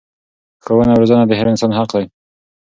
ښوونه 0.63 0.91
او 0.93 0.99
روزنه 1.01 1.23
د 1.27 1.31
هر 1.39 1.47
انسان 1.51 1.71
حق 1.77 1.89
دی. 1.95 2.05